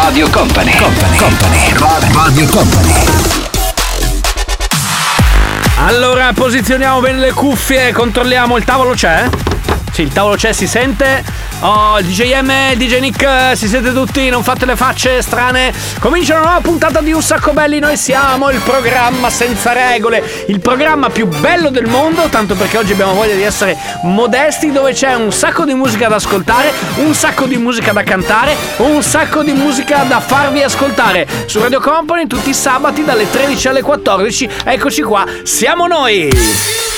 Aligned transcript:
Radio 0.00 0.30
Company, 0.30 0.70
Company, 0.76 1.16
Company, 1.16 2.12
Radio 2.12 2.46
Company. 2.46 2.92
Allora, 5.86 6.32
posizioniamo 6.32 7.00
bene 7.00 7.18
le 7.18 7.32
cuffie, 7.32 7.90
controlliamo 7.90 8.56
il 8.56 8.62
tavolo 8.62 8.94
c'è? 8.94 9.28
Sì, 9.90 10.02
il 10.02 10.12
tavolo 10.12 10.36
c'è, 10.36 10.52
si 10.52 10.68
sente. 10.68 11.24
Oh, 11.60 11.98
il 11.98 12.06
DJM 12.06 12.52
il 12.70 12.78
DJ 12.78 13.00
Nick, 13.00 13.56
si 13.56 13.66
siete 13.66 13.92
tutti, 13.92 14.28
non 14.28 14.44
fate 14.44 14.64
le 14.64 14.76
facce 14.76 15.20
strane. 15.22 15.72
Comincia 15.98 16.34
una 16.34 16.44
nuova 16.44 16.60
puntata 16.60 17.00
di 17.00 17.10
Un 17.10 17.20
Sacco 17.20 17.52
Belli, 17.52 17.80
noi 17.80 17.96
siamo 17.96 18.48
il 18.50 18.60
programma 18.60 19.28
senza 19.28 19.72
regole, 19.72 20.22
il 20.46 20.60
programma 20.60 21.10
più 21.10 21.26
bello 21.26 21.70
del 21.70 21.86
mondo, 21.86 22.28
tanto 22.28 22.54
perché 22.54 22.78
oggi 22.78 22.92
abbiamo 22.92 23.14
voglia 23.14 23.34
di 23.34 23.42
essere 23.42 23.76
modesti, 24.02 24.70
dove 24.70 24.92
c'è 24.92 25.14
un 25.14 25.32
sacco 25.32 25.64
di 25.64 25.74
musica 25.74 26.06
da 26.06 26.14
ascoltare, 26.14 26.72
un 26.98 27.12
sacco 27.12 27.46
di 27.46 27.56
musica 27.56 27.90
da 27.90 28.04
cantare, 28.04 28.54
un 28.76 29.02
sacco 29.02 29.42
di 29.42 29.52
musica 29.52 30.04
da 30.04 30.20
farvi 30.20 30.62
ascoltare. 30.62 31.26
Su 31.46 31.58
Radio 31.58 31.80
Company 31.80 32.28
tutti 32.28 32.50
i 32.50 32.54
sabati 32.54 33.02
dalle 33.02 33.28
13 33.28 33.66
alle 33.66 33.82
14, 33.82 34.48
eccoci 34.62 35.02
qua, 35.02 35.26
siamo 35.42 35.88
noi! 35.88 36.97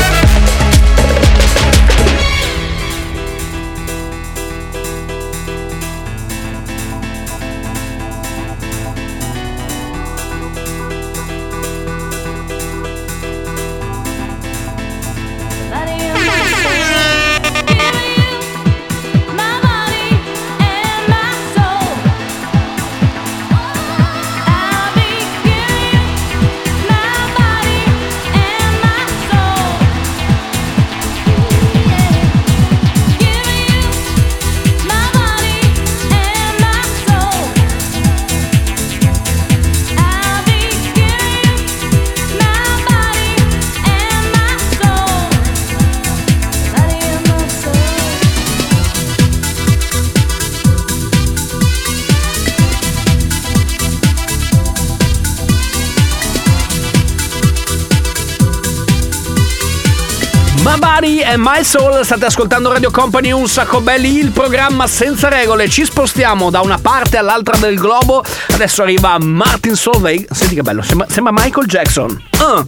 My 60.63 60.77
Body 60.77 61.23
and 61.23 61.41
My 61.43 61.63
Soul, 61.63 62.03
state 62.05 62.25
ascoltando 62.25 62.71
Radio 62.71 62.91
Company 62.91 63.31
Un 63.31 63.47
Sacco 63.47 63.81
Belli, 63.81 64.19
il 64.19 64.29
programma 64.29 64.85
senza 64.85 65.27
regole. 65.27 65.67
Ci 65.67 65.85
spostiamo 65.85 66.51
da 66.51 66.61
una 66.61 66.77
parte 66.77 67.17
all'altra 67.17 67.57
del 67.57 67.79
globo. 67.79 68.23
Adesso 68.51 68.83
arriva 68.83 69.17
Martin 69.17 69.75
Solveig. 69.75 70.31
Senti 70.31 70.53
che 70.53 70.61
bello, 70.61 70.83
sembra, 70.83 71.07
sembra 71.09 71.33
Michael 71.35 71.65
Jackson. 71.65 72.21
Uh, 72.37 72.63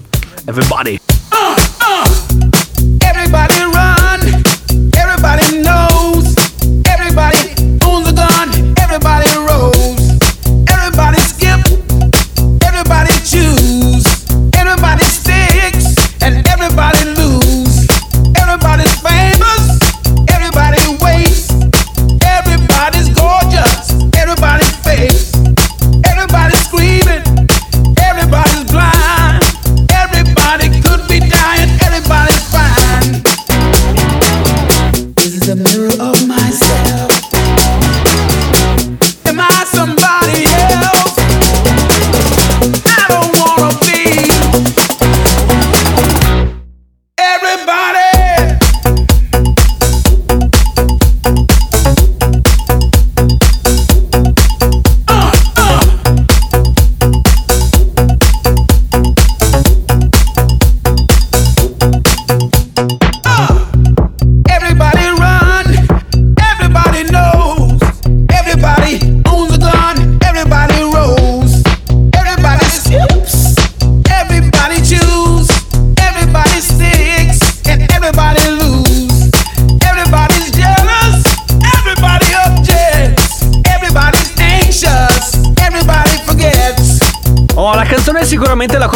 everybody. 0.45 0.99
Everybody 2.99 3.72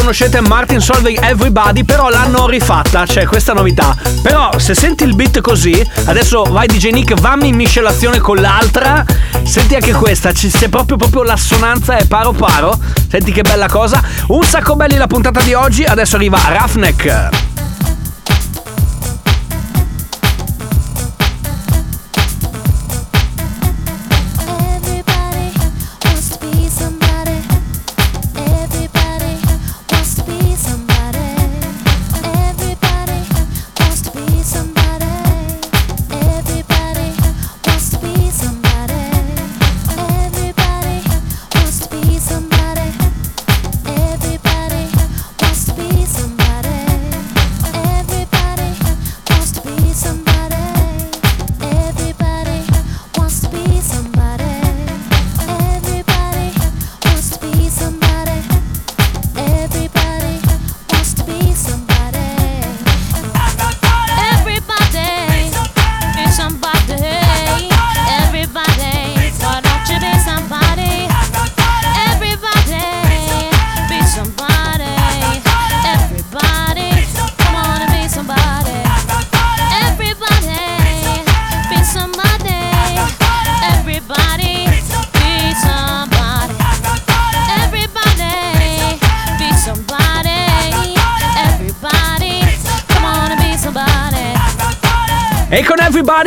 conoscete, 0.07 0.39
Martin 0.39 0.79
Solveig 0.79 1.21
Everybody, 1.21 1.83
però 1.83 2.07
l'hanno 2.07 2.47
rifatta, 2.47 3.03
c'è 3.05 3.25
questa 3.25 3.51
novità. 3.51 3.93
Però 4.21 4.57
se 4.57 4.73
senti 4.73 5.03
il 5.03 5.13
beat 5.15 5.41
così, 5.41 5.85
adesso 6.05 6.43
vai 6.43 6.65
DJ 6.65 6.91
Nick, 6.91 7.19
vammi 7.19 7.49
in 7.49 7.55
miscelazione 7.57 8.19
con 8.19 8.37
l'altra, 8.37 9.03
senti 9.43 9.75
anche 9.75 9.91
questa, 9.91 10.31
c'è 10.31 10.69
proprio, 10.69 10.95
proprio 10.95 11.23
l'assonanza 11.23 11.97
è 11.97 12.05
paro 12.05 12.31
paro, 12.31 12.79
senti 13.09 13.33
che 13.33 13.41
bella 13.41 13.67
cosa. 13.67 14.01
Un 14.27 14.43
sacco 14.43 14.77
belli 14.77 14.95
la 14.95 15.07
puntata 15.07 15.41
di 15.41 15.53
oggi, 15.53 15.83
adesso 15.83 16.15
arriva 16.15 16.39
Roughneck. 16.47 17.56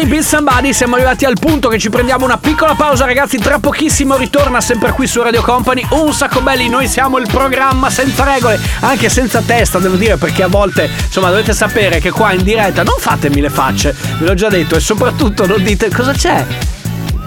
Con 0.00 0.06
Everybody 0.06 0.06
Be 0.06 0.22
Somebody 0.22 0.72
siamo 0.72 0.94
arrivati 0.94 1.24
al 1.24 1.36
punto 1.38 1.68
che 1.68 1.78
ci 1.78 1.90
prendiamo 1.90 2.24
una 2.24 2.38
piccola 2.38 2.74
pausa 2.74 3.04
ragazzi, 3.04 3.38
tra 3.38 3.58
pochissimo 3.58 4.16
ritorna 4.16 4.60
sempre 4.60 4.92
qui 4.92 5.06
su 5.06 5.22
Radio 5.22 5.42
Company 5.42 5.84
un 5.90 6.12
sacco 6.12 6.40
belli, 6.40 6.68
noi 6.68 6.88
siamo 6.88 7.18
il 7.18 7.26
programma 7.26 7.90
senza 7.90 8.24
regole, 8.24 8.58
anche 8.80 9.08
senza 9.08 9.42
testa 9.44 9.78
devo 9.78 9.96
dire 9.96 10.16
perché 10.16 10.42
a 10.42 10.48
volte 10.48 10.88
insomma 11.04 11.28
dovete 11.30 11.52
sapere 11.52 11.98
che 12.00 12.10
qua 12.10 12.32
in 12.32 12.42
diretta 12.42 12.82
non 12.82 12.96
fatemi 12.98 13.40
le 13.40 13.50
facce, 13.50 13.94
ve 14.18 14.26
l'ho 14.26 14.34
già 14.34 14.48
detto 14.48 14.76
e 14.76 14.80
soprattutto 14.80 15.46
non 15.46 15.62
dite 15.62 15.90
cosa 15.90 16.12
c'è. 16.12 16.46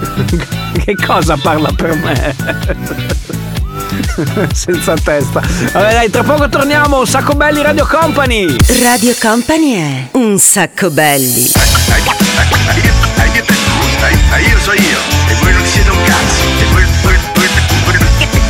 che 0.83 0.95
cosa 0.95 1.37
parla 1.37 1.71
per 1.75 1.95
me? 1.95 2.35
senza 4.53 4.95
testa. 4.95 5.41
Vabbè 5.71 5.93
dai, 5.93 6.09
tra 6.09 6.23
poco 6.23 6.49
torniamo, 6.49 6.99
un 6.99 7.07
sacco 7.07 7.33
belli 7.33 7.61
Radio 7.61 7.85
Company. 7.85 8.55
Radio 8.81 9.13
Company 9.19 9.73
è 9.73 10.07
un 10.13 10.37
sacco 10.39 10.89
belli. 10.89 11.51
Io 14.11 14.59
so 14.59 14.73
io 14.73 14.99
e 15.27 15.33
voi 15.35 15.53
non 15.53 15.65
siete 15.65 15.89
un 15.89 16.03
cazzo 16.03 16.43
e 16.59 16.65
voi, 16.71 16.85
voi, 17.03 17.17
voi, 17.35 17.47
voi- 17.85 17.97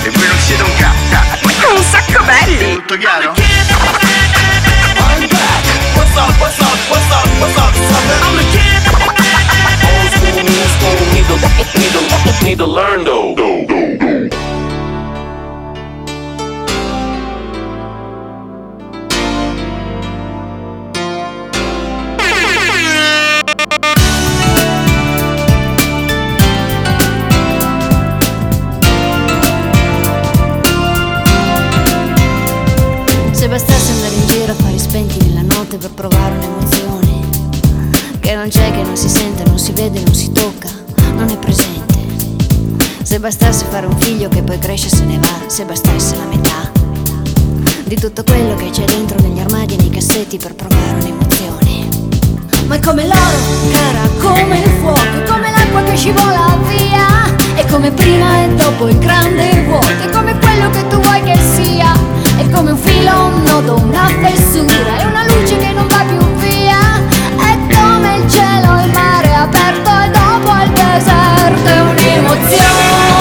e 0.04 0.10
voi 0.10 0.28
non 0.28 0.40
siete 0.40 0.64
un 0.64 0.72
cazzo 0.78 1.76
Un 1.76 1.84
sacco 1.84 2.24
belli! 2.24 2.74
tutto 2.76 2.98
chiaro? 2.98 3.53
Bastasse 43.24 43.68
fare 43.70 43.86
un 43.86 43.98
figlio 44.02 44.28
che 44.28 44.42
poi 44.42 44.60
cresce 44.60 44.88
e 44.88 44.90
se 44.90 45.06
ne 45.06 45.18
va 45.18 45.48
Se 45.48 45.64
bastasse 45.64 46.18
la 46.18 46.26
metà 46.26 46.70
Di 47.86 47.96
tutto 47.96 48.22
quello 48.22 48.54
che 48.56 48.70
c'è 48.70 48.84
dentro 48.84 49.18
negli 49.22 49.40
armadi 49.40 49.76
e 49.76 49.78
nei 49.78 49.90
cassetti 49.90 50.38
per 50.38 50.54
provare 50.56 50.92
un'emozione. 51.00 51.88
Ma 52.66 52.76
è 52.76 52.80
come 52.82 53.04
l'oro, 53.04 53.38
cara, 53.72 54.10
come 54.20 54.60
il 54.60 54.70
fuoco 54.82 55.32
come 55.32 55.52
l'acqua 55.52 55.84
che 55.84 55.96
scivola 55.96 56.58
via 56.68 57.34
È 57.56 57.66
come 57.68 57.92
prima 57.92 58.44
e 58.44 58.56
dopo 58.56 58.90
il 58.90 58.98
grande 58.98 59.64
vuoto 59.68 59.88
È 59.88 60.10
come 60.10 60.38
quello 60.38 60.70
che 60.72 60.86
tu 60.90 61.00
vuoi 61.00 61.24
che 61.24 61.38
sia 61.56 61.94
È 62.36 62.50
come 62.50 62.72
un 62.72 62.78
filo, 62.78 63.26
un 63.28 63.44
nodo, 63.44 63.76
una 63.76 64.06
fessura 64.22 64.98
È 64.98 65.06
una 65.06 65.24
luce 65.28 65.58
che 65.58 65.72
non 65.72 65.88
va 65.88 66.04
più 66.06 66.20
via 66.40 67.00
È 67.38 67.58
come 67.74 68.16
il 68.18 68.30
cielo, 68.30 68.82
il 68.84 68.92
mare 68.92 69.34
aperto 69.34 69.90
E 69.90 70.10
dopo 70.10 70.52
il 70.62 70.72
deserto 70.72 71.70
È 71.70 71.80
un'emozione 71.80 73.13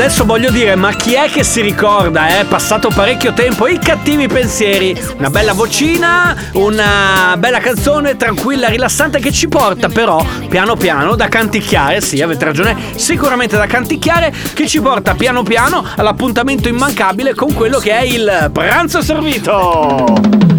adesso 0.00 0.24
voglio 0.24 0.50
dire, 0.50 0.76
ma 0.76 0.92
chi 0.92 1.12
è 1.12 1.28
che 1.28 1.44
si 1.44 1.60
ricorda? 1.60 2.38
È 2.38 2.46
passato 2.46 2.88
parecchio 2.88 3.34
tempo. 3.34 3.68
I 3.68 3.78
cattivi 3.78 4.28
pensieri. 4.28 4.98
Una 5.18 5.28
bella 5.28 5.52
vocina, 5.52 6.34
una 6.54 7.36
bella 7.36 7.58
canzone 7.58 8.16
tranquilla, 8.16 8.68
rilassante 8.68 9.18
che 9.20 9.30
ci 9.30 9.46
porta 9.46 9.88
però 9.88 10.24
piano 10.48 10.74
piano 10.76 11.16
da 11.16 11.28
canticchiare. 11.28 12.00
Sì, 12.00 12.22
avete 12.22 12.46
ragione, 12.46 12.76
sicuramente 12.94 13.58
da 13.58 13.66
canticchiare. 13.66 14.32
Che 14.54 14.66
ci 14.66 14.80
porta 14.80 15.14
piano 15.14 15.42
piano 15.42 15.86
all'appuntamento 15.96 16.68
immancabile 16.68 17.34
con 17.34 17.52
quello 17.52 17.78
che 17.78 17.90
è 17.90 18.00
il 18.00 18.50
pranzo 18.54 19.02
servito. 19.02 20.49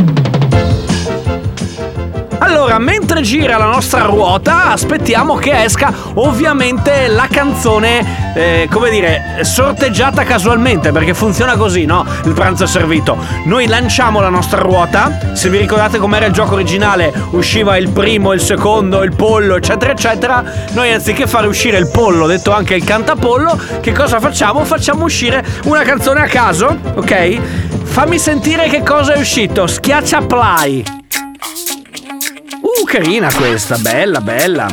Allora, 2.51 2.79
mentre 2.79 3.22
gira 3.22 3.55
la 3.55 3.67
nostra 3.67 4.01
ruota, 4.03 4.72
aspettiamo 4.72 5.36
che 5.36 5.63
esca 5.63 5.93
ovviamente 6.15 7.08
la 7.08 7.29
canzone, 7.31 8.34
eh, 8.36 8.67
come 8.70 8.89
dire, 8.89 9.39
sorteggiata 9.43 10.24
casualmente, 10.24 10.91
perché 10.91 11.13
funziona 11.13 11.55
così, 11.55 11.86
no? 11.86 12.05
Il 12.25 12.34
pranzo 12.34 12.65
è 12.65 12.67
servito. 12.67 13.17
Noi 13.46 13.67
lanciamo 13.67 14.20
la 14.20 14.27
nostra 14.27 14.60
ruota, 14.60 15.31
se 15.31 15.50
vi 15.50 15.60
ricordate 15.60 15.98
com'era 15.98 16.25
il 16.25 16.34
gioco 16.34 16.55
originale, 16.55 17.13
usciva 17.31 17.77
il 17.77 17.89
primo, 17.89 18.34
il 18.34 18.41
secondo, 18.41 19.01
il 19.01 19.15
pollo, 19.15 19.55
eccetera, 19.55 19.93
eccetera. 19.93 20.43
Noi 20.72 20.91
anziché 20.91 21.27
fare 21.27 21.48
uscire 21.48 21.77
il 21.77 21.89
pollo, 21.89 22.27
detto 22.27 22.51
anche 22.51 22.75
il 22.75 22.84
cantapollo, 22.84 23.58
che 23.79 23.93
cosa 23.93 24.20
facciamo? 24.20 24.65
Facciamo 24.65 25.05
uscire 25.05 25.41
una 25.63 25.84
canzone 25.84 26.22
a 26.22 26.27
caso, 26.27 26.77
ok? 26.96 27.39
Fammi 27.84 28.20
sentire 28.20 28.67
che 28.67 28.84
cosa 28.84 29.13
è 29.13 29.20
uscito. 29.20 29.67
Schiaccia 29.67 30.20
play. 30.20 31.00
Uh, 32.80 32.86
carina 32.86 33.30
questa, 33.34 33.78
bella, 33.78 34.22
bella. 34.22 34.66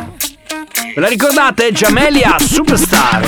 Ve 0.95 1.01
la 1.01 1.09
ricordate? 1.09 1.73
Giamelia 1.73 2.37
Superstar. 2.39 3.23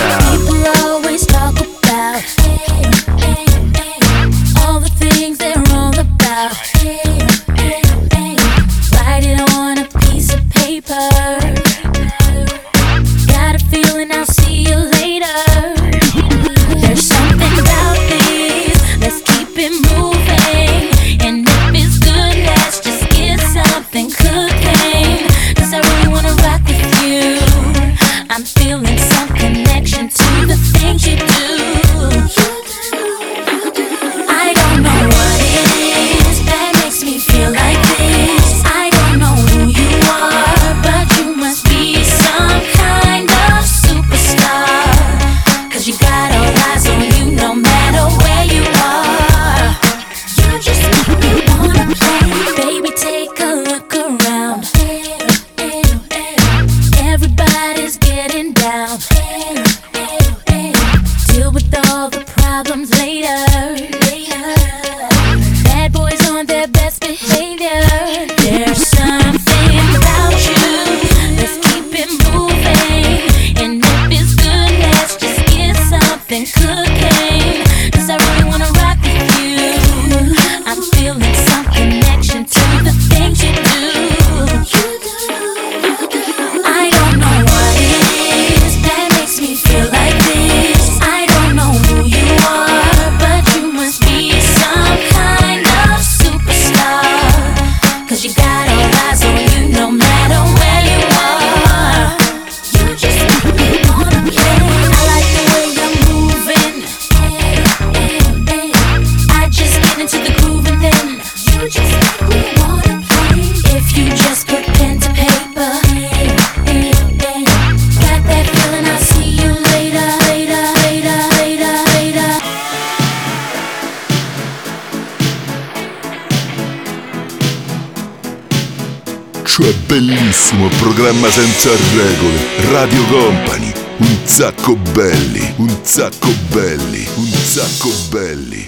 prossimo 130.41 130.69
programma 130.81 131.31
senza 131.31 131.71
regole, 131.95 132.39
Radio 132.71 133.05
Company. 133.05 133.73
Un 133.99 134.19
sacco 134.25 134.75
belli, 134.75 135.53
un 135.57 135.79
sacco 135.83 136.33
belli, 136.51 137.07
un 137.17 137.31
sacco 137.31 137.91
belli. 138.09 138.67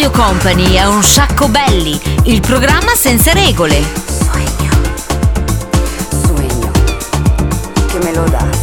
Radio 0.00 0.12
Company 0.12 0.74
è 0.74 0.86
un 0.86 1.02
sacco 1.02 1.48
belli, 1.48 2.00
il 2.26 2.40
programma 2.40 2.94
senza 2.94 3.32
regole. 3.32 3.82
Sogno, 4.06 4.70
sogno, 6.22 6.70
che 7.88 7.98
me 8.04 8.14
lo 8.14 8.22
dai. 8.28 8.57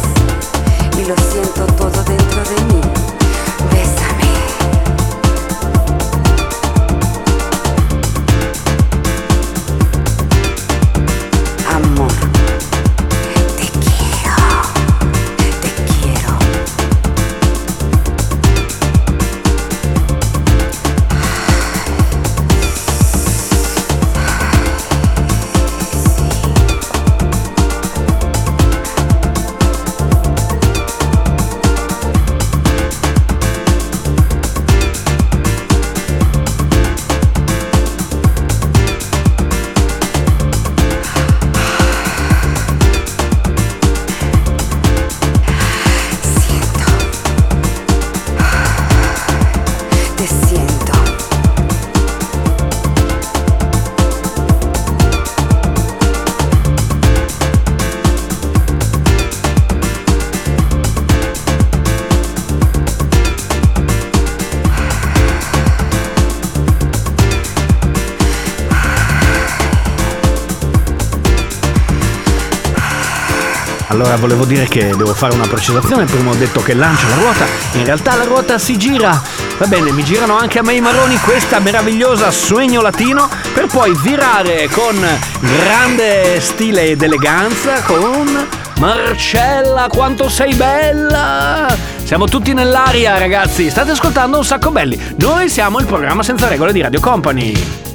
Allora 73.96 74.16
volevo 74.16 74.44
dire 74.44 74.66
che 74.66 74.94
devo 74.94 75.14
fare 75.14 75.32
una 75.32 75.46
precisazione, 75.46 76.04
prima 76.04 76.30
ho 76.30 76.34
detto 76.34 76.60
che 76.60 76.74
lancio 76.74 77.08
la 77.08 77.14
ruota, 77.14 77.46
in 77.72 77.84
realtà 77.86 78.14
la 78.14 78.24
ruota 78.24 78.58
si 78.58 78.76
gira. 78.76 79.22
Va 79.56 79.66
bene, 79.66 79.90
mi 79.90 80.04
girano 80.04 80.36
anche 80.36 80.58
a 80.58 80.62
me 80.62 80.74
i 80.74 80.82
marroni 80.82 81.18
questa 81.20 81.60
meravigliosa 81.60 82.30
sueño 82.30 82.82
latino 82.82 83.26
per 83.54 83.68
poi 83.68 83.96
virare 84.02 84.68
con 84.70 84.94
grande 85.40 86.42
stile 86.42 86.88
ed 86.88 87.00
eleganza 87.00 87.80
con 87.84 88.46
Marcella, 88.80 89.88
quanto 89.90 90.28
sei 90.28 90.52
bella! 90.52 91.74
Siamo 92.04 92.26
tutti 92.26 92.52
nell'aria, 92.52 93.16
ragazzi. 93.16 93.70
State 93.70 93.92
ascoltando 93.92 94.36
un 94.36 94.44
sacco 94.44 94.70
belli. 94.70 95.00
Noi 95.16 95.48
siamo 95.48 95.78
il 95.78 95.86
programma 95.86 96.22
senza 96.22 96.48
regole 96.48 96.74
di 96.74 96.82
Radio 96.82 97.00
Company. 97.00 97.85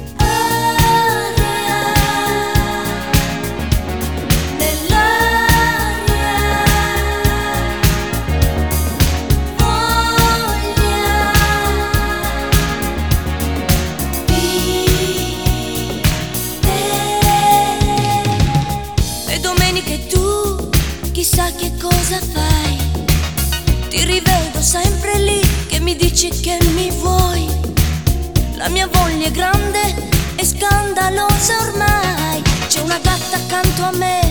acclamé 33.82 34.21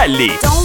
Valley. 0.00 0.30
Então 0.32 0.59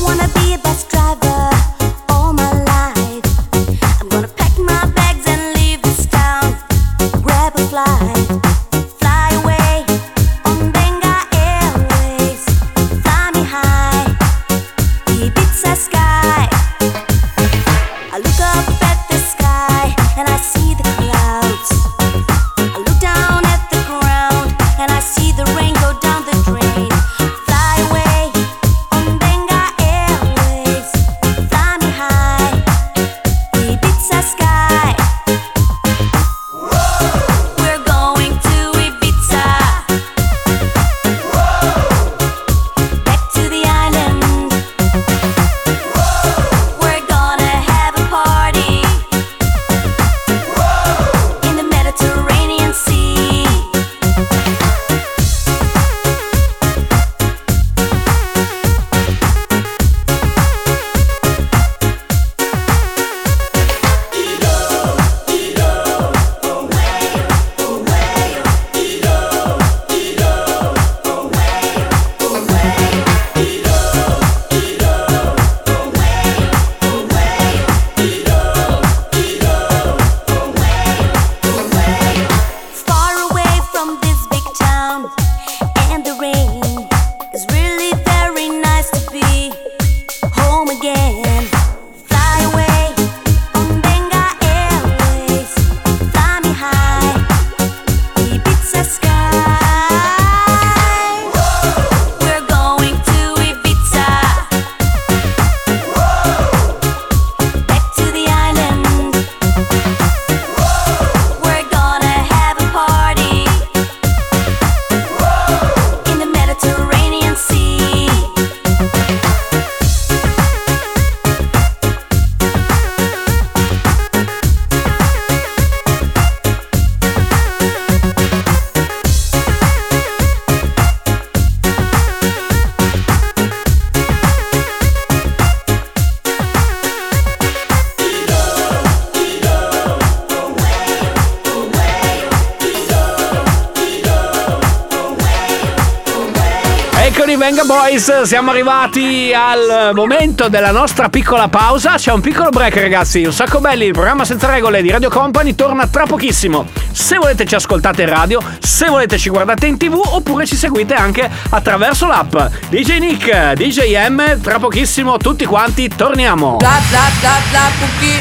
Gang 147.55 147.67
Boys, 147.67 148.23
siamo 148.23 148.51
arrivati 148.51 149.31
al 149.33 149.91
momento 149.93 150.49
della 150.49 150.71
nostra 150.71 151.07
piccola 151.07 151.47
pausa. 151.47 151.93
C'è 151.95 152.11
un 152.11 152.19
piccolo 152.19 152.49
break, 152.49 152.75
ragazzi. 152.75 153.23
Un 153.23 153.31
sacco 153.31 153.61
belli. 153.61 153.85
Il 153.85 153.93
programma 153.93 154.25
senza 154.25 154.51
regole 154.51 154.81
di 154.81 154.89
Radio 154.89 155.09
Company 155.09 155.55
torna 155.55 155.87
tra 155.87 156.05
pochissimo. 156.05 156.67
Se 156.91 157.17
volete, 157.17 157.45
ci 157.45 157.55
ascoltate 157.55 158.01
in 158.01 158.09
radio. 158.09 158.41
Se 158.59 158.87
volete, 158.87 159.17
ci 159.17 159.29
guardate 159.29 159.67
in 159.67 159.77
tv. 159.77 160.01
Oppure 160.03 160.45
ci 160.45 160.57
seguite 160.57 160.95
anche 160.95 161.29
attraverso 161.49 162.07
l'app 162.07 162.35
DJ 162.67 162.97
Nick, 162.97 163.53
DJ 163.53 164.05
M. 164.09 164.41
Tra 164.41 164.59
pochissimo, 164.59 165.15
tutti 165.15 165.45
quanti 165.45 165.87
torniamo. 165.87 166.57
Bla 166.57 166.81
bla 166.89 167.09
bla 167.21 167.37
bla, 167.51 167.69
cookie. 167.79 168.19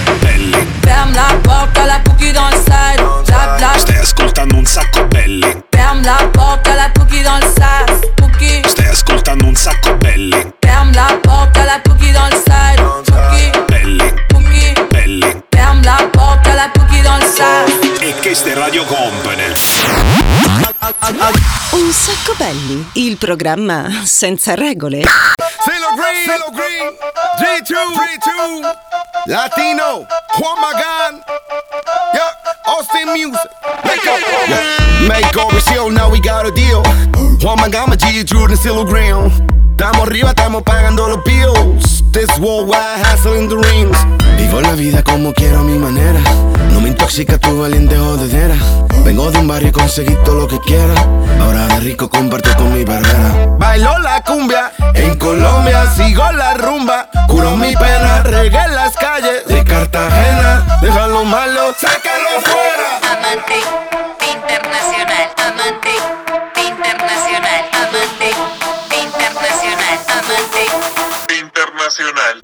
Ferm 0.81 1.13
Stai 3.79 3.97
ascoltando 3.97 4.55
un 4.55 4.65
sacco 4.65 5.05
belli. 5.07 5.73
Ferme 5.75 6.03
la 6.03 6.29
porte, 6.33 6.69
alla 6.69 6.89
Pookie 6.91 7.23
dans 7.23 7.37
le 7.37 7.47
sas. 7.47 8.01
Pookie 8.17 8.63
Stai 8.67 8.87
ascoltando 8.87 9.47
un 9.47 9.55
sacco 9.55 9.97
belli 9.97 10.37
Ferme 10.61 10.93
la 10.95 11.19
porte, 11.23 11.59
alla 11.59 11.81
Pookie 11.83 12.13
dans 12.13 12.29
le 12.29 12.37
sas. 12.37 12.77
Pookie 12.77 13.51
Belli 13.69 14.15
Pookie 14.29 14.75
Belli 14.91 15.43
Ferme 15.53 15.83
la 15.83 16.09
porte, 16.13 16.47
alla 16.49 16.69
Pookie 16.73 17.03
dans 17.03 17.17
le 17.17 17.25
sas 17.25 17.84
questa 18.25 18.55
Radio 18.55 18.87
Company. 18.87 19.53
Un 21.73 21.93
sacco 21.93 22.35
belli, 22.39 22.89
il 22.95 23.19
programma 23.19 24.01
senza 24.05 24.55
regole. 24.55 25.03
Sailor 25.63 25.95
Green, 25.95 26.25
Sailor 26.25 26.51
Green, 26.55 26.97
G2, 27.37 27.75
G2, 27.93 28.77
Latino, 29.27 30.07
Juan 30.39 30.59
Magan, 30.59 31.23
yeah, 32.15 32.33
Austin 32.65 33.11
Music, 33.13 33.51
make 33.85 34.09
up, 34.09 34.19
make 35.07 35.37
up, 35.37 35.53
show, 35.61 35.91
now 35.91 36.11
we 36.11 36.19
got 36.19 36.47
a 36.47 36.51
deal. 36.53 36.81
Juan 37.43 37.61
Magan, 37.61 37.91
G2, 37.91 38.79
and 38.81 38.89
Green, 38.89 39.31
estamos 39.73 40.07
arriba, 40.07 40.31
estamos 40.31 40.63
pagando 40.63 41.09
los 41.09 41.23
bills. 41.25 42.04
This 42.15 42.31
worldwide 42.39 43.03
hustle 43.05 43.35
in 43.35 43.49
the 43.49 43.57
rings. 43.57 43.99
Vivo 44.39 44.61
la 44.61 44.77
vida 44.77 45.03
como 45.03 45.33
quiero 45.35 45.59
a 45.59 45.63
mi 45.65 45.77
manera. 45.77 46.21
No 46.71 46.81
me 46.81 46.91
intoxica 46.91 47.39
tu 47.39 47.61
valiente 47.61 47.97
jodedera. 47.97 48.55
Vengo 49.05 49.33
de 49.33 49.39
un 49.39 49.49
barrio 49.49 49.71
y 49.71 49.73
conseguí 49.73 50.17
todo 50.25 50.37
lo 50.37 50.47
que 50.47 50.61
quiera. 50.61 50.95
Ahora 51.41 51.67
de 51.67 51.81
rico 51.81 52.09
comparto 52.09 52.55
con 52.55 52.73
mi 52.73 52.85
barrera. 52.85 53.57
Bailo 53.59 53.99
la 53.99 54.23
cumbia 54.23 54.71
en 54.95 55.19
Colombia, 55.19 55.93
sigo 55.97 56.31
la 56.31 56.55
rumba. 56.55 57.09
Curo 57.27 57.57
mi 57.57 57.75
pena, 57.75 58.23
regué 58.23 58.63
las 58.69 58.95
calles 58.95 59.45
de 59.49 59.65
Cartagena. 59.65 60.79
Déjalo 60.83 61.25
malo, 61.25 61.75
sácalo 61.77 62.31
fuera. 62.45 63.19
Amante 63.19 63.55
internacional, 64.33 65.35
amante 65.37 66.44
internacional. 71.85 72.44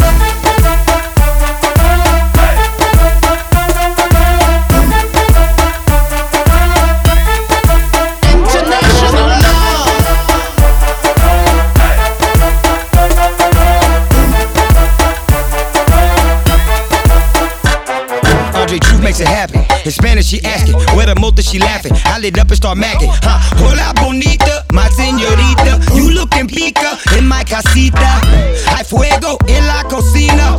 In 19.90 19.94
Spanish, 19.94 20.26
she 20.26 20.40
asking, 20.44 20.76
where 20.94 21.06
the 21.06 21.18
motor 21.18 21.42
she 21.42 21.58
laughing. 21.58 21.90
I 22.04 22.20
lit 22.20 22.38
up 22.38 22.46
and 22.46 22.56
start 22.56 22.78
macking. 22.78 23.10
Huh? 23.24 23.40
Hola 23.58 23.92
bonita, 23.96 24.64
my 24.70 24.86
señorita. 24.90 25.82
You 25.96 26.12
looking 26.12 26.46
pica 26.46 26.96
in 27.18 27.26
my 27.26 27.42
casita. 27.42 28.22
Hay 28.70 28.84
fuego 28.84 29.36
en 29.48 29.66
la 29.66 29.82
cocina. 29.90 30.54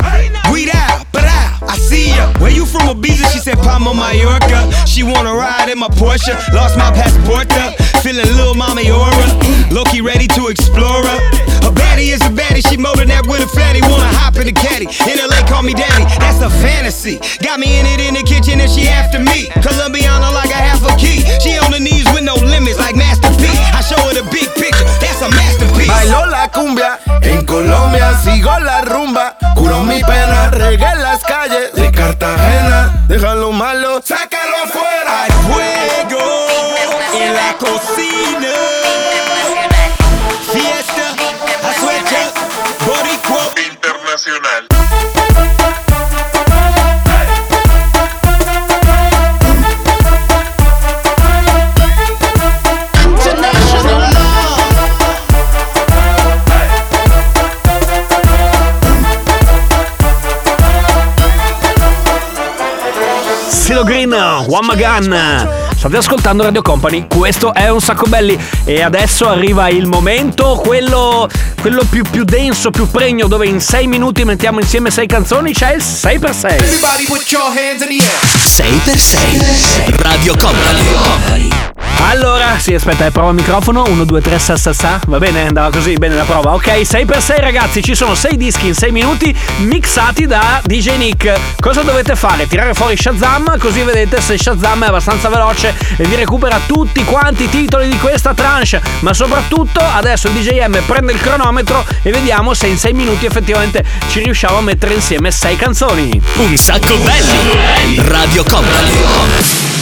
I 1.72 1.76
see 1.78 2.12
ya. 2.12 2.28
Where 2.36 2.52
you 2.52 2.66
from, 2.66 2.84
Ibiza? 2.92 3.32
She 3.32 3.40
said 3.40 3.56
Palma, 3.56 3.94
Mallorca. 3.96 4.68
She 4.84 5.02
wanna 5.02 5.32
ride 5.32 5.70
in 5.72 5.78
my 5.78 5.88
Porsche. 5.88 6.36
Lost 6.52 6.76
my 6.76 6.92
passport. 6.92 7.48
Up. 7.64 7.72
Feeling 8.04 8.28
little 8.36 8.52
mommy 8.52 8.90
aura. 8.90 9.26
Loki 9.72 10.02
ready 10.02 10.28
to 10.36 10.48
explore 10.48 11.00
her. 11.00 11.18
A 11.64 11.72
baddie 11.72 12.12
is 12.12 12.20
a 12.20 12.28
baddie. 12.28 12.60
She 12.68 12.76
more 12.76 12.92
that 12.92 13.24
with 13.24 13.40
a 13.40 13.48
fatty. 13.48 13.80
Wanna 13.88 14.04
hop 14.20 14.36
in 14.36 14.52
the 14.52 14.52
caddy. 14.52 14.84
In 15.08 15.16
LA, 15.16 15.40
call 15.48 15.62
me 15.62 15.72
daddy. 15.72 16.04
That's 16.20 16.44
a 16.44 16.50
fantasy. 16.60 17.16
Got 17.40 17.56
me 17.58 17.80
in 17.80 17.86
it 17.88 18.04
in 18.04 18.20
the 18.20 18.24
kitchen 18.28 18.60
and 18.60 18.68
she 18.68 18.84
after 18.92 19.16
me. 19.16 19.48
Colombiana 19.64 20.28
like 20.28 20.52
a 20.52 20.60
half 20.60 20.84
a 20.84 20.92
key. 21.00 21.24
She 21.40 21.56
on 21.56 21.72
the 21.72 21.80
knees 21.80 22.04
with 22.12 22.24
no 22.28 22.36
limits 22.36 22.76
like 22.76 22.96
Master 22.96 23.31
la 26.10 26.48
cumbia 26.48 26.98
en 27.22 27.44
Colombia, 27.46 28.12
sigo 28.22 28.58
la 28.60 28.82
rumba. 28.82 29.36
Curo 29.54 29.82
mi 29.84 30.02
pena, 30.02 30.50
regué 30.50 30.94
las 30.96 31.22
calles 31.22 31.72
de 31.74 31.90
Cartagena. 31.92 33.04
Déjalo 33.06 33.52
malo, 33.52 34.00
sácalo 34.02 34.56
afuera. 34.64 35.31
One 64.52 64.66
Magan. 64.66 65.61
State 65.82 65.96
ascoltando 65.96 66.44
Radio 66.44 66.62
Company, 66.62 67.08
questo 67.08 67.52
è 67.52 67.68
un 67.68 67.80
sacco 67.80 68.06
belli 68.06 68.38
e 68.62 68.82
adesso 68.82 69.28
arriva 69.28 69.68
il 69.68 69.88
momento, 69.88 70.60
quello, 70.64 71.28
quello 71.60 71.82
più, 71.90 72.04
più 72.08 72.22
denso, 72.22 72.70
più 72.70 72.88
pregno, 72.88 73.26
dove 73.26 73.48
in 73.48 73.60
6 73.60 73.88
minuti 73.88 74.22
mettiamo 74.22 74.60
insieme 74.60 74.92
6 74.92 75.06
canzoni, 75.08 75.52
c'è 75.52 75.74
il 75.74 75.82
6x6. 75.82 76.52
Everybody 76.52 77.04
put 77.06 77.28
your 77.32 77.46
hands 77.46 77.82
in 77.82 77.88
the 77.88 78.04
air. 78.04 78.22
6x6 78.44 80.00
Radio 80.02 80.36
Company. 80.36 81.50
Allora, 82.10 82.58
sì, 82.58 82.74
aspetta, 82.74 83.06
eh, 83.06 83.10
prova 83.10 83.30
il 83.30 83.36
microfono. 83.36 83.84
1, 83.86 84.04
2, 84.04 84.20
3, 84.20 84.38
sa 84.38 84.56
sa 84.56 84.72
sa. 84.72 85.00
Va 85.06 85.18
bene, 85.18 85.46
andava 85.46 85.70
così, 85.70 85.94
bene 85.94 86.14
la 86.14 86.24
prova. 86.24 86.52
Ok, 86.52 86.66
6x6 86.66 87.40
ragazzi, 87.40 87.82
ci 87.82 87.94
sono 87.94 88.14
6 88.14 88.36
dischi 88.36 88.66
in 88.66 88.74
6 88.74 88.90
minuti 88.90 89.34
mixati 89.58 90.26
da 90.26 90.60
DJ 90.64 90.96
Nick. 90.96 91.32
Cosa 91.58 91.82
dovete 91.82 92.14
fare? 92.14 92.46
Tirare 92.46 92.74
fuori 92.74 92.96
Shazam, 92.96 93.56
così 93.58 93.82
vedete 93.82 94.20
se 94.20 94.36
Shazam 94.36 94.84
è 94.84 94.88
abbastanza 94.88 95.28
veloce 95.28 95.71
e 95.96 96.04
vi 96.04 96.14
recupera 96.14 96.60
tutti 96.66 97.04
quanti 97.04 97.44
i 97.44 97.48
titoli 97.48 97.88
di 97.88 97.98
questa 97.98 98.34
tranche. 98.34 98.80
Ma 99.00 99.12
soprattutto 99.12 99.80
adesso 99.80 100.28
DJM 100.28 100.82
prende 100.86 101.12
il 101.12 101.20
cronometro 101.20 101.84
e 102.02 102.10
vediamo 102.10 102.54
se 102.54 102.66
in 102.66 102.78
6 102.78 102.92
minuti 102.92 103.26
effettivamente 103.26 103.84
ci 104.08 104.20
riusciamo 104.20 104.58
a 104.58 104.62
mettere 104.62 104.94
insieme 104.94 105.30
6 105.30 105.56
canzoni. 105.56 106.20
Un 106.36 106.56
sacco 106.56 106.96
belli. 106.96 108.00
Radio 108.08 108.44
Company. 108.44 109.81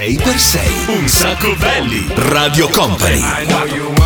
6x6 0.00 0.98
Un 0.98 1.08
sacco 1.08 1.54
belli. 1.56 2.06
Radio 2.14 2.70
Company. 2.70 3.99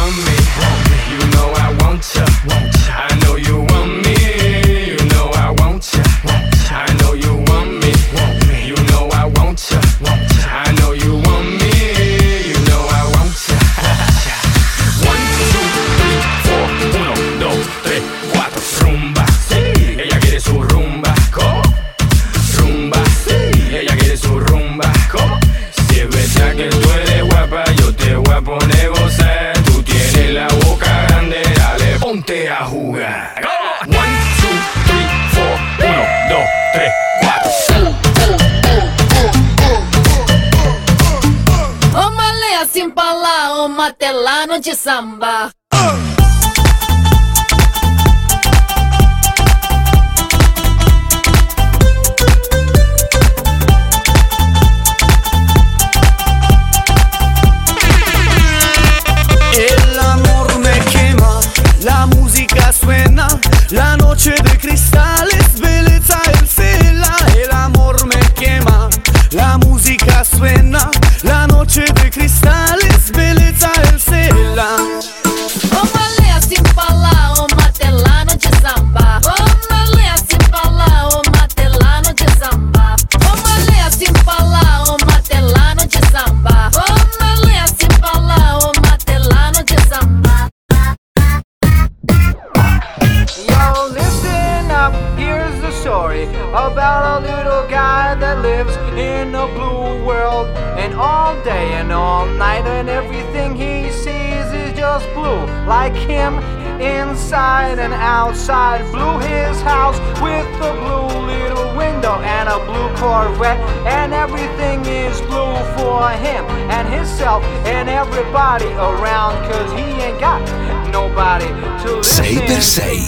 your 44.67 44.77
samba. 44.77 45.53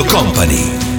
Radio 0.00 0.04
Company. 0.06 0.89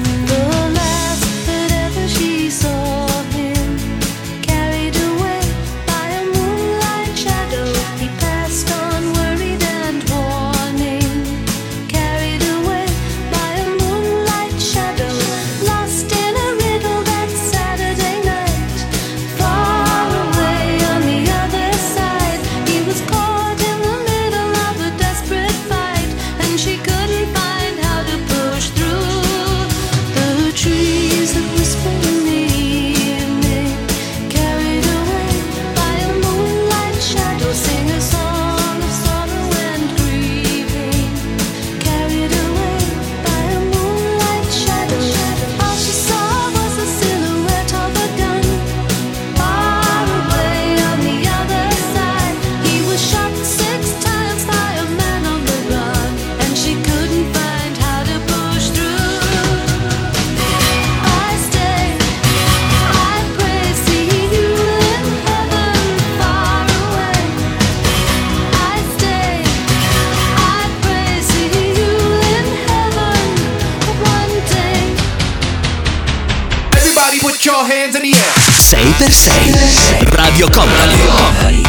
Put 77.42 77.52
your 77.52 77.66
hands 77.66 77.96
in 77.96 78.04
the 78.04 78.16
air. 78.16 78.34
6x6 78.60 80.16
Radio 80.16 80.48
Company. 80.52 81.64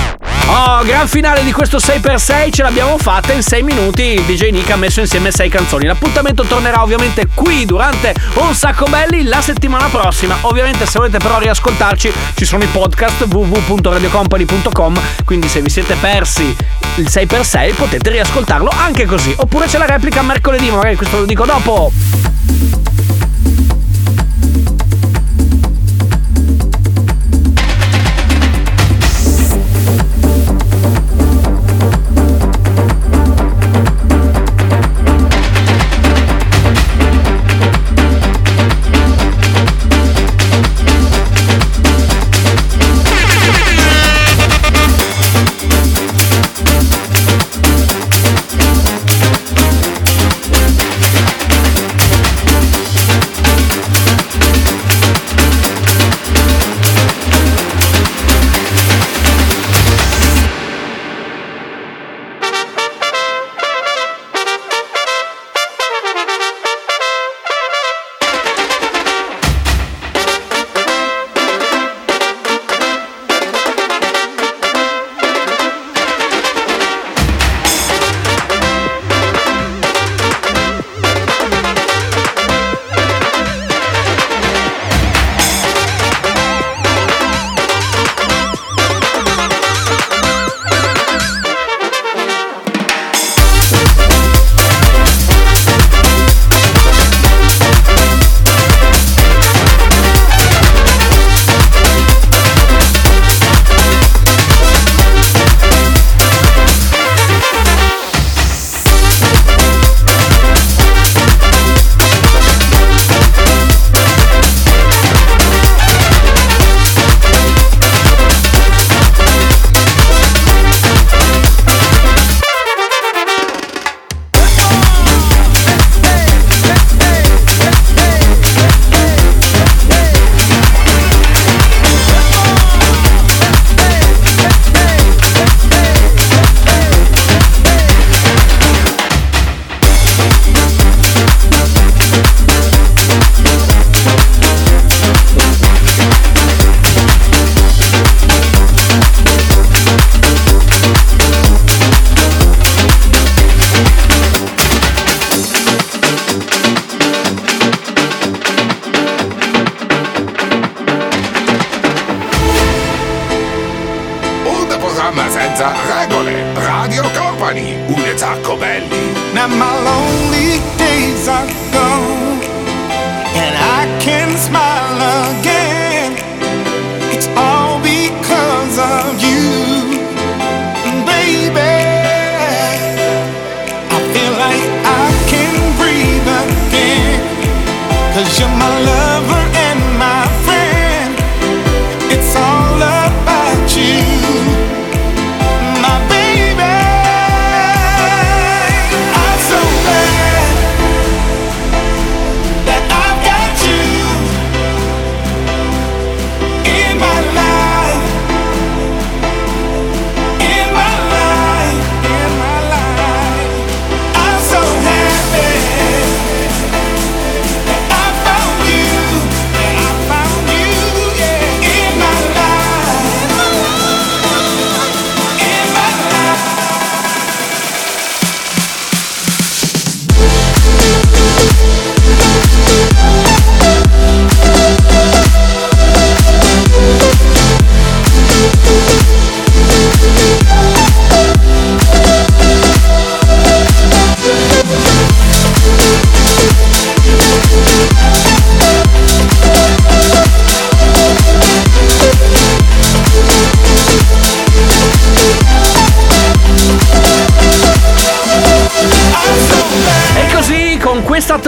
Oh, 0.49 0.85
gran 0.85 1.09
finale 1.09 1.43
di 1.45 1.53
questo 1.53 1.79
6x6, 1.79 2.53
ce 2.53 2.63
l'abbiamo 2.63 2.99
fatta 2.99 3.33
in 3.33 3.43
6 3.43 3.63
minuti. 3.63 4.03
Il 4.03 4.23
DJ 4.25 4.51
Nick 4.51 4.71
ha 4.71 4.77
messo 4.77 5.01
insieme 5.01 5.31
6 5.31 5.49
canzoni. 5.49 5.87
L'appuntamento 5.87 6.45
tornerà 6.45 6.83
ovviamente 6.83 7.27
qui 7.33 7.65
durante 7.65 8.15
Un 8.35 8.55
sacco 8.55 8.85
belli 8.85 9.23
la 9.23 9.41
settimana 9.41 9.87
prossima. 9.87 10.37
Ovviamente 10.43 10.85
se 10.85 10.99
volete 10.99 11.17
però 11.17 11.39
riascoltarci 11.39 12.13
ci 12.35 12.45
sono 12.45 12.65
i 12.65 12.67
podcast 12.67 13.27
www.radiocompany.com, 13.27 15.01
quindi 15.25 15.49
se 15.49 15.63
vi 15.63 15.71
siete 15.71 15.95
persi 15.95 16.55
il 16.97 17.07
6x6 17.09 17.75
potete 17.77 18.11
riascoltarlo 18.11 18.71
anche 18.77 19.07
così. 19.07 19.33
Oppure 19.39 19.69
c'è 19.69 19.79
la 19.79 19.87
replica 19.87 20.21
mercoledì, 20.21 20.71
magari 20.71 20.97
questo 20.97 21.21
lo 21.21 21.25
dico 21.25 21.47
dopo. 21.47 21.91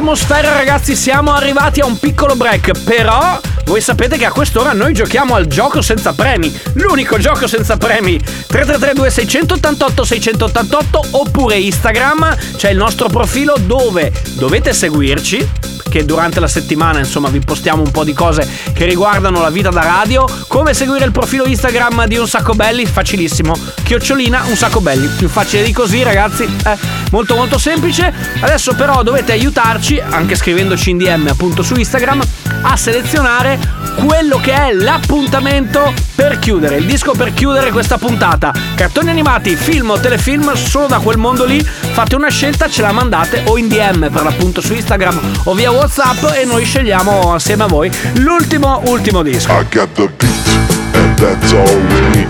Atmosfera, 0.05 0.53
ragazzi, 0.53 0.95
siamo 0.95 1.33
arrivati 1.33 1.81
a 1.81 1.87
un 1.87 1.99
piccolo 1.99 2.37
break. 2.37 2.83
Però, 2.85 3.41
voi 3.65 3.81
sapete 3.81 4.19
che 4.19 4.27
a 4.27 4.33
quest'ora 4.33 4.75
noi 4.75 4.93
giochiamo 4.93 5.35
al 5.35 5.47
gioco 5.47 5.81
senza 5.81 6.13
premi. 6.13 6.55
L'unico 6.75 7.17
gioco 7.17 7.47
senza 7.47 7.79
premi. 7.79 8.19
3332 8.19 9.11
688 9.11 10.05
688 10.05 11.07
oppure 11.13 11.57
Instagram. 11.57 12.37
C'è 12.57 12.69
il 12.69 12.77
nostro 12.77 13.09
profilo 13.09 13.57
dove 13.59 14.13
dovete 14.35 14.75
seguirci. 14.75 15.64
Che 15.95 16.05
durante 16.05 16.41
la 16.41 16.49
settimana, 16.49 16.99
insomma, 16.99 17.29
vi 17.29 17.39
postiamo 17.39 17.81
un 17.81 17.93
po' 17.93 18.03
di 18.03 18.13
cose 18.13 18.51
che 18.73 18.85
riguardano 18.85 19.41
la 19.41 19.51
vita 19.51 19.69
da 19.69 19.83
radio. 19.83 20.27
Come 20.49 20.75
seguire 20.75 21.05
il 21.05 21.13
profilo 21.13 21.45
Instagram 21.45 22.07
di 22.07 22.17
Un 22.17 22.27
Sacco 22.27 22.53
Belli? 22.55 22.85
Facilissimo. 22.85 23.57
Chiocciolina 23.81 24.43
Un 24.47 24.57
Sacco 24.57 24.81
Belli. 24.81 25.07
Più 25.07 25.29
facile 25.29 25.63
di 25.63 25.73
così, 25.73 26.03
ragazzi. 26.03 26.43
Eh, 26.43 26.77
molto 27.13 27.37
molto 27.37 27.59
semplice. 27.59 28.13
Adesso 28.41 28.75
però 28.75 29.05
dovete 29.05 29.31
aiutarci, 29.31 30.01
anche 30.01 30.35
scrivendoci 30.35 30.91
in 30.91 30.99
DM 30.99 31.29
appunto 31.29 31.63
su 31.63 31.77
Instagram, 31.77 32.21
a 32.63 32.77
selezionare 32.77 33.61
quello 34.05 34.39
che 34.39 34.53
è 34.53 34.73
l'appuntamento 34.73 35.93
per 36.17 36.39
chiudere, 36.39 36.77
il 36.77 36.87
disco 36.87 37.13
per 37.13 37.33
chiudere 37.33 37.71
questa 37.71 37.99
puntata. 37.99 38.53
Cartoni 38.75 39.11
animati, 39.11 39.55
film 39.55 39.91
o 39.91 40.01
telefilm, 40.01 40.55
solo 40.55 40.87
da 40.87 40.99
quel 40.99 41.19
mondo 41.19 41.45
lì. 41.45 41.63
Fate 41.63 42.17
una 42.17 42.31
scelta, 42.31 42.69
ce 42.69 42.83
la 42.83 42.91
mandate 42.91 43.43
o 43.47 43.57
in 43.57 43.69
DM 43.69 44.11
per 44.11 44.25
l'appunto 44.25 44.61
su 44.61 44.75
Instagram 44.75 45.43
o 45.45 45.55
via 45.55 45.71
WhatsApp 45.71 45.84
e 45.87 46.47
noi 46.47 46.65
scegliamo 46.65 47.35
assieme 47.35 47.65
a 47.65 47.67
voi 47.67 47.91
l'ultimo 48.15 48.81
ultimo 48.87 49.23
disco. 49.23 49.53
I 49.53 49.67
got 49.71 49.93
the 49.93 50.09
beat, 50.17 50.49
and 50.95 51.15
that's 51.19 51.53
all 51.53 51.69
we 51.69 52.01
need. 52.09 52.27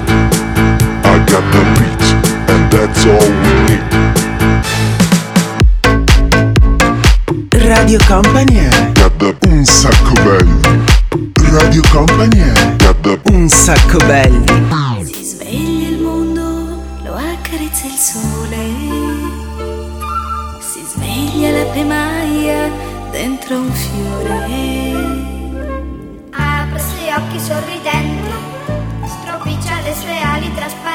I 1.04 1.22
got 1.24 1.44
the 1.52 1.62
beat, 1.78 2.02
and 2.48 2.68
that's 2.68 3.04
all 3.04 3.30
we 3.42 3.52
need. 3.68 3.82
Radio 7.64 7.98
Company 8.08 8.68
Got 8.94 9.16
the 9.18 9.36
un 9.46 9.64
sacco 9.64 10.14
belli. 10.24 10.82
Radio 11.52 11.82
Company 11.92 12.42
Got 12.78 13.00
the 13.02 13.20
Un 13.30 13.48
sacco 13.48 13.98
belli. 13.98 14.44
Si 15.04 15.22
sveglia 15.22 15.88
il 15.90 16.00
mondo, 16.00 16.82
lo 17.04 17.14
accarezza 17.14 17.86
il 17.86 17.96
sole. 17.96 18.72
Si 20.58 20.82
sveglia 20.92 21.50
la 21.52 21.64
pemaia 21.66 22.13
dentro 23.14 23.56
un 23.58 23.70
fiore. 23.70 24.34
Apre 26.30 26.82
gli 26.98 27.10
occhi 27.16 27.38
sorridenti, 27.38 28.32
stropiccia 29.06 29.80
le 29.82 29.94
sue 29.94 30.20
ali 30.20 30.52
trasparenti. 30.52 30.93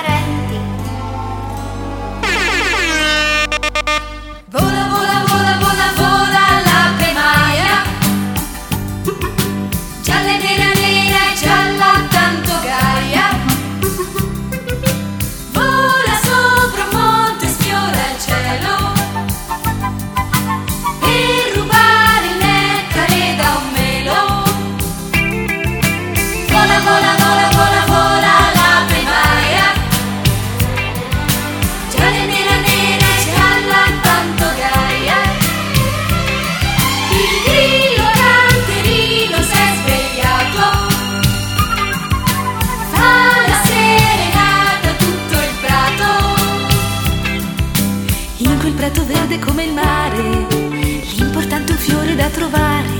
Trovare. 52.39 52.98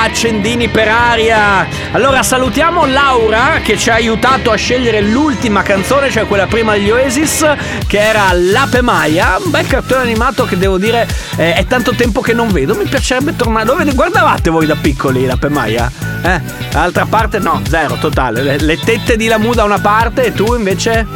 Accendini 0.00 0.68
per 0.68 0.88
aria. 0.88 1.66
Allora 1.92 2.22
salutiamo 2.22 2.86
Laura 2.86 3.60
che 3.62 3.76
ci 3.76 3.90
ha 3.90 3.94
aiutato 3.94 4.50
a 4.50 4.56
scegliere 4.56 5.00
l'ultima 5.00 5.62
canzone, 5.62 6.10
cioè 6.10 6.26
quella 6.26 6.46
prima 6.46 6.72
degli 6.74 6.90
Oasis, 6.90 7.46
che 7.86 7.98
era 7.98 8.32
L'Ape 8.32 8.82
Maia, 8.82 9.38
un 9.42 9.50
bel 9.50 9.66
cartone 9.66 10.02
animato 10.02 10.44
che 10.44 10.56
devo 10.56 10.78
dire 10.78 11.06
eh, 11.36 11.54
è 11.54 11.66
tanto 11.66 11.94
tempo 11.94 12.20
che 12.20 12.32
non 12.32 12.50
vedo, 12.50 12.74
mi 12.74 12.84
piacerebbe 12.84 13.36
tornare. 13.36 13.66
Lo 13.66 13.76
vede- 13.76 13.94
guardavate 13.94 14.50
voi 14.50 14.66
da 14.66 14.76
piccoli 14.76 15.26
L'Ape 15.26 15.48
Maia? 15.48 15.90
Eh? 16.22 16.40
Dall'altra 16.70 17.06
parte 17.06 17.38
no, 17.38 17.62
zero, 17.68 17.96
totale. 17.96 18.42
Le, 18.42 18.58
le 18.58 18.78
tette 18.78 19.16
di 19.16 19.26
Lamu 19.26 19.54
da 19.54 19.64
una 19.64 19.78
parte 19.78 20.24
e 20.24 20.32
tu 20.32 20.54
invece... 20.54 21.06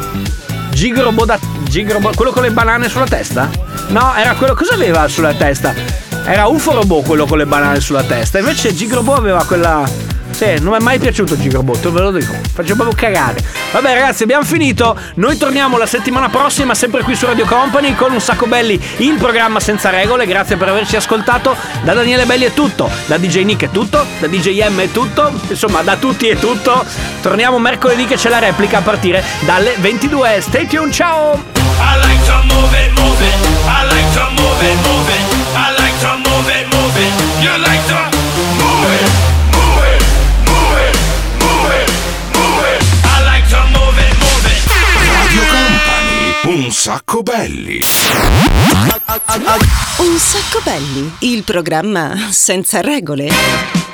Gigrobo 0.71 1.23
da... 1.23 1.39
Gigrobo... 1.69 2.11
Quello 2.13 2.31
con 2.31 2.43
le 2.43 2.51
banane 2.51 2.89
sulla 2.89 3.05
testa? 3.05 3.49
No, 3.87 4.13
era 4.15 4.33
quello... 4.33 4.55
Cosa 4.55 4.73
aveva 4.73 5.07
sulla 5.07 5.33
testa? 5.33 5.73
Era 6.25 6.47
Uforobo 6.47 7.01
quello 7.01 7.25
con 7.25 7.37
le 7.37 7.45
banane 7.45 7.79
sulla 7.79 8.03
testa. 8.03 8.39
Invece 8.39 8.73
Gigrobo 8.73 9.13
aveva 9.13 9.43
quella... 9.45 9.83
Sì, 10.31 10.55
non 10.59 10.73
mi 10.73 10.79
è 10.79 10.81
mai 10.81 10.99
piaciuto 10.99 11.37
Gigrobo, 11.37 11.73
te 11.73 11.89
ve 11.89 12.01
lo 12.01 12.11
dico. 12.11 12.33
Faccio 12.51 12.75
proprio 12.75 12.93
cagare. 12.93 13.41
Vabbè 13.71 13.93
ragazzi, 13.93 14.23
abbiamo 14.23 14.43
finito. 14.43 14.97
Noi 15.15 15.37
torniamo 15.37 15.77
la 15.77 15.85
settimana 15.85 16.27
prossima, 16.27 16.73
sempre 16.73 17.03
qui 17.03 17.15
su 17.15 17.25
Radio 17.25 17.45
Company, 17.45 17.95
con 17.95 18.11
un 18.11 18.19
sacco 18.19 18.47
belli, 18.47 18.81
il 18.97 19.15
programma 19.15 19.59
senza 19.59 19.91
regole. 19.91 20.25
Grazie 20.25 20.57
per 20.57 20.67
averci 20.67 20.95
ascoltato. 20.95 21.55
Da 21.83 21.93
Daniele 21.93 22.25
Belli 22.25 22.45
è 22.45 22.53
tutto, 22.53 22.89
da 23.05 23.17
DJ 23.17 23.43
Nick 23.43 23.65
è 23.65 23.69
tutto, 23.69 24.03
da 24.19 24.27
DJ 24.27 24.67
M 24.67 24.79
è 24.79 24.91
tutto. 24.91 25.31
Insomma, 25.47 25.83
da 25.83 25.95
tutti 25.95 26.27
è 26.27 26.35
tutto. 26.37 26.83
Torniamo 27.21 27.59
mercoledì 27.59 28.05
che 28.05 28.15
c'è 28.15 28.29
la 28.29 28.39
replica 28.39 28.79
a 28.79 28.81
partire 28.81 29.23
dalle 29.45 29.75
22. 29.77 30.41
Stay 30.41 30.67
tuned, 30.67 30.91
ciao! 30.91 31.33
I 31.77 32.07
like 32.07 32.25
to 32.25 32.53
move 32.53 32.73
it, 32.73 32.99
move 32.99 33.25
it. 33.25 33.35
I 33.67 33.85
like 33.87 34.13
to 34.15 34.41
move 34.41 34.65
it, 34.65 34.75
move 34.85 35.11
it. 35.13 35.44
Sacco 46.85 47.23
belli. 47.23 47.81
Un 49.97 50.17
sacco 50.19 50.61
belli, 50.63 51.11
il 51.21 51.43
programma 51.43 52.15
senza 52.29 52.81
regole. 52.81 53.84